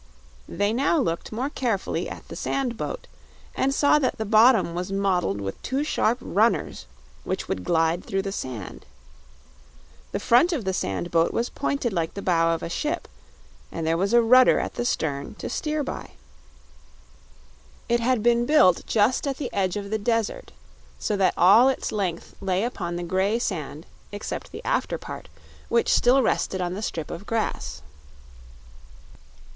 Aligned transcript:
They 0.49 0.73
now 0.73 0.97
looked 0.97 1.31
more 1.31 1.51
carefully 1.51 2.09
at 2.09 2.27
the 2.27 2.35
sand 2.35 2.75
boat, 2.75 3.05
and 3.53 3.71
saw 3.71 3.99
that 3.99 4.17
the 4.17 4.25
bottom 4.25 4.73
was 4.73 4.91
modeled 4.91 5.39
with 5.39 5.61
two 5.61 5.83
sharp 5.83 6.17
runners 6.21 6.87
which 7.23 7.47
would 7.47 7.63
glide 7.63 8.03
through 8.03 8.23
the 8.23 8.31
sand. 8.31 8.87
The 10.11 10.19
front 10.19 10.53
of 10.53 10.65
the 10.65 10.73
sand 10.73 11.11
boat 11.11 11.31
was 11.31 11.51
pointed 11.51 11.93
like 11.93 12.15
the 12.15 12.23
bow 12.23 12.55
of 12.55 12.63
a 12.63 12.67
ship, 12.67 13.07
and 13.71 13.85
there 13.85 13.95
was 13.95 14.11
a 14.11 14.23
rudder 14.23 14.59
at 14.59 14.73
the 14.73 14.85
stern 14.85 15.35
to 15.35 15.47
steer 15.51 15.83
by. 15.83 16.13
It 17.87 17.99
had 17.99 18.23
been 18.23 18.47
built 18.47 18.83
just 18.87 19.27
at 19.27 19.37
the 19.37 19.53
edge 19.53 19.75
of 19.77 19.91
the 19.91 19.99
desert, 19.99 20.51
so 20.97 21.15
that 21.17 21.35
all 21.37 21.69
its 21.69 21.91
length 21.91 22.33
lay 22.41 22.63
upon 22.63 22.95
the 22.95 23.03
gray 23.03 23.37
sand 23.37 23.85
except 24.11 24.51
the 24.51 24.65
after 24.65 24.97
part, 24.97 25.29
which 25.69 25.93
still 25.93 26.23
rested 26.23 26.59
on 26.59 26.73
the 26.73 26.81
strip 26.81 27.11
of 27.11 27.27
grass. 27.27 27.83